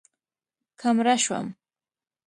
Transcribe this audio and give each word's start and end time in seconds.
که 0.79 0.87
مړه 0.95 1.15
شوم 1.23 1.47